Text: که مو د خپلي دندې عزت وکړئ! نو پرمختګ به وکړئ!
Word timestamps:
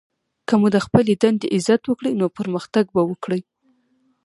که 0.47 0.53
مو 0.59 0.67
د 0.75 0.77
خپلي 0.85 1.13
دندې 1.23 1.47
عزت 1.55 1.81
وکړئ! 1.85 2.11
نو 2.19 2.25
پرمختګ 2.37 2.85
به 2.95 3.01
وکړئ! 3.09 3.41